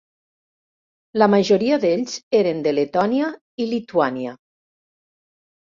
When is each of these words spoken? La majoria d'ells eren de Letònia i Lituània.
La 1.23 1.27
majoria 1.33 1.79
d'ells 1.85 2.17
eren 2.41 2.65
de 2.69 2.75
Letònia 2.79 3.31
i 3.67 3.71
Lituània. 3.77 4.37